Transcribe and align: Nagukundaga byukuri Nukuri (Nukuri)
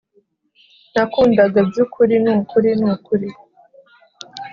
Nagukundaga 0.93 1.59
byukuri 1.69 2.13
Nukuri 2.23 2.69
(Nukuri) 2.79 3.29